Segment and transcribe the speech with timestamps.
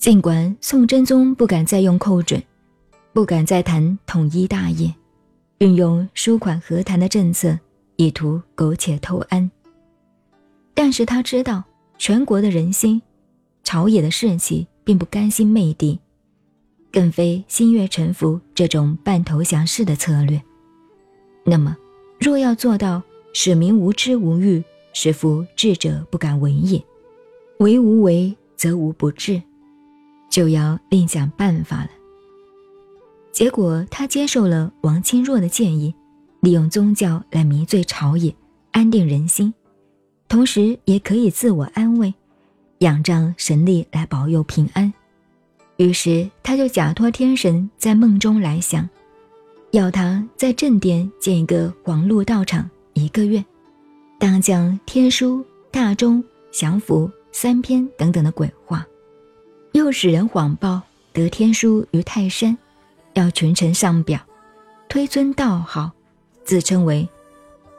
[0.00, 2.42] 尽管宋真宗不敢再用寇准，
[3.12, 4.90] 不敢再谈统一大业，
[5.58, 7.58] 运用纾款和谈的政策，
[7.96, 9.50] 以图苟且偷安，
[10.72, 11.62] 但是他知道
[11.98, 13.02] 全国的人心，
[13.62, 16.00] 朝野的士气并不甘心媚地，
[16.90, 20.40] 更非心悦臣服这种半投降式的策略。
[21.44, 21.76] 那么，
[22.18, 23.02] 若要做到
[23.34, 26.82] 使民无知无欲，使夫智者不敢为也，
[27.58, 29.42] 为无为则无不治。
[30.30, 31.90] 就要另想办法了。
[33.32, 35.94] 结果他接受了王钦若的建议，
[36.40, 38.34] 利用宗教来迷醉朝野，
[38.70, 39.52] 安定人心，
[40.28, 42.12] 同时也可以自我安慰，
[42.78, 44.92] 仰仗神力来保佑平安。
[45.76, 48.88] 于是他就假托天神在梦中来想，
[49.70, 53.42] 要他在正殿建一个黄鹿道场一个月，
[54.18, 58.86] 当讲天书、大钟、降符三篇等等的鬼话。
[59.72, 60.82] 又使人谎报
[61.12, 62.56] 得天书于泰山，
[63.14, 64.20] 要群臣上表，
[64.88, 65.90] 推尊道号，
[66.44, 67.08] 自称为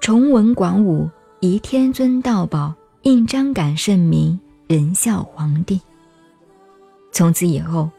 [0.00, 1.08] 崇文广武，
[1.40, 5.80] 宜天尊道宝，应张感圣明，仁孝皇帝。
[7.10, 7.90] 从此以后，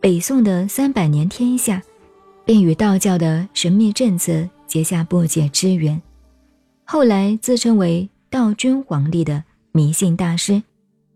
[0.00, 1.82] 北宋的三百年天下，
[2.44, 6.00] 便与道教的神秘政策结下不解之缘。
[6.84, 10.62] 后来自称为道君皇帝的迷信大师，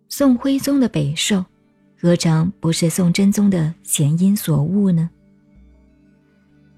[0.08, 1.44] 宋徽宗的北狩。
[1.98, 5.08] 何尝不是宋真宗的前因所误呢？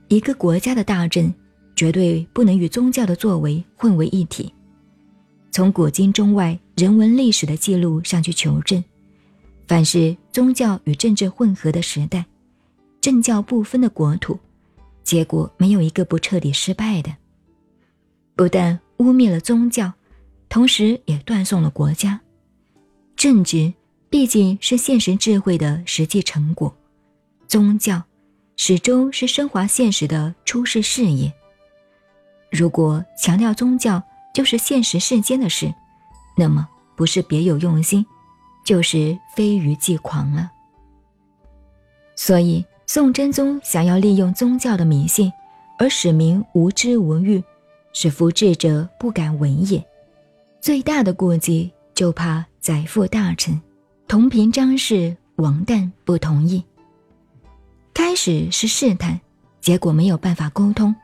[0.06, 1.34] 一个国家的大政，
[1.74, 4.52] 绝对不能与宗教的作为混为一体。
[5.50, 8.82] 从古今中外人文历史的记录上去求证，
[9.66, 12.24] 凡是宗教与政治混合的时代，
[13.00, 14.38] 政教不分的国土，
[15.02, 17.12] 结果没有一个不彻底失败的。
[18.36, 19.92] 不但污蔑了宗教，
[20.48, 22.20] 同时也断送了国家
[23.16, 23.72] 政治。
[24.10, 26.74] 毕竟是现实智慧的实际成果，
[27.46, 28.02] 宗教
[28.56, 31.30] 始终是升华现实的出世事业。
[32.50, 34.02] 如果强调宗教
[34.32, 35.72] 就是现实世间的事，
[36.36, 36.66] 那么
[36.96, 38.04] 不是别有用心，
[38.64, 40.50] 就是非愚即狂了。
[42.16, 45.30] 所以，宋真宗想要利用宗教的迷信，
[45.78, 47.44] 而使民无知无欲，
[47.92, 49.84] 使夫智者不敢闻也。
[50.62, 53.60] 最大的顾忌就怕载负大臣。
[54.08, 56.64] 同平张氏王旦不同意。
[57.92, 59.20] 开始是试探，
[59.60, 60.94] 结果没有办法沟通，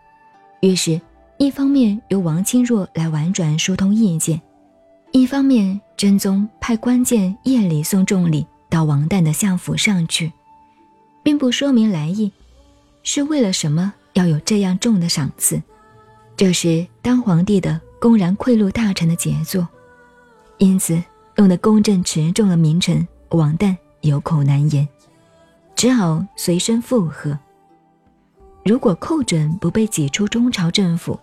[0.63, 0.99] 于是，
[1.39, 4.41] 一方面由王钦若来婉转疏通意见，
[5.13, 10.33] 一方面真宗派关键夜里送重礼到王旦的相府上去，
[11.23, 12.33] 并不说明来意，
[13.03, 15.63] 是为了什么要有这样重的赏赐？
[16.39, 19.69] 这是当皇帝的公然贿赂大臣的杰作，
[20.57, 21.03] 因此。
[21.37, 24.87] 弄得公正持重的名臣王旦有口难言，
[25.75, 27.39] 只好随声附和。
[28.65, 31.19] 如果寇准不被挤出中朝政府，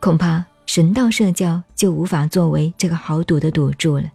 [0.00, 4.10] 恐怕神道社教就无法作为这个豪赌的赌注了。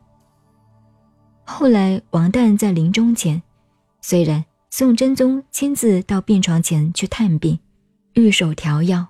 [1.43, 3.41] 后来，王旦在临终前，
[4.01, 7.57] 虽然宋真宗亲自到病床前去探病，
[8.13, 9.07] 御手调药，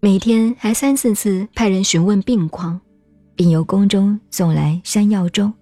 [0.00, 2.80] 每天还三四次派人询问病况。
[3.34, 5.52] 并由宫中送来山药粥，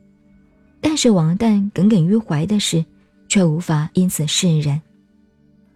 [0.81, 2.85] 但是王旦耿耿于怀的事，
[3.29, 4.81] 却无法因此释然。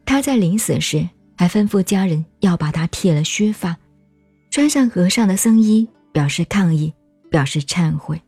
[0.05, 3.77] 他在临死时还吩咐家人要把他剃了须发，
[4.51, 6.93] 穿上和尚的僧衣，表示抗议，
[7.31, 8.21] 表示忏悔。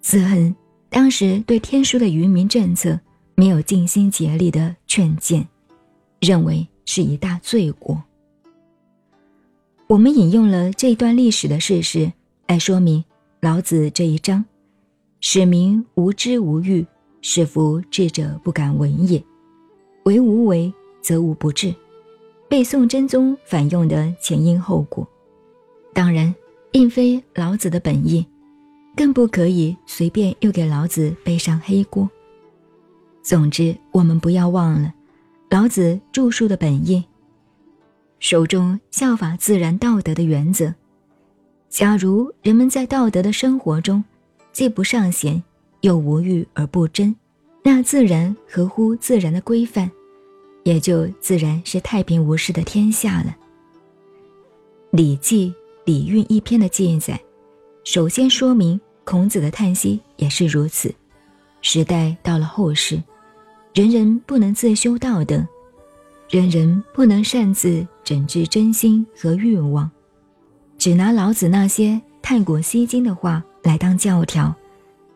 [0.00, 0.54] 自恨
[0.88, 2.98] 当时对天书的愚民政策
[3.34, 5.46] 没有尽心竭力的劝谏，
[6.20, 8.02] 认为是一大罪过。
[9.86, 12.12] 我们引用了这段历史的事实。
[12.50, 13.04] 来说明
[13.40, 14.44] 老子这一章，
[15.20, 16.84] 使民无知无欲，
[17.22, 19.22] 是夫智者不敢闻也。
[20.02, 21.72] 为无为，则无不治。
[22.48, 25.06] 被宋真宗反用的前因后果，
[25.94, 26.34] 当然
[26.72, 28.26] 并非老子的本意，
[28.96, 32.10] 更不可以随便又给老子背上黑锅。
[33.22, 34.92] 总之，我们不要忘了
[35.50, 37.04] 老子著述的本意，
[38.18, 40.74] 手中效法自然道德的原则。
[41.70, 44.02] 假如人们在道德的生活中，
[44.52, 45.40] 既不尚贤，
[45.82, 47.14] 又无欲而不争，
[47.62, 49.88] 那自然合乎自然的规范，
[50.64, 53.36] 也就自然是太平无事的天下了。
[54.96, 55.50] 《礼记·
[55.84, 57.18] 礼运》一篇的记载，
[57.84, 60.92] 首先说明孔子的叹息也是如此。
[61.62, 63.00] 时代到了后世，
[63.74, 65.46] 人人不能自修道德，
[66.28, 69.88] 人人不能擅自整治真心和欲望。
[70.80, 74.54] 只拿老子那些太过吸睛的话来当教条，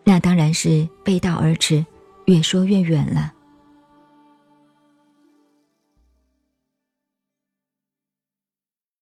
[0.04, 1.82] 那当然是背道而驰，
[2.26, 3.32] 越说越远了。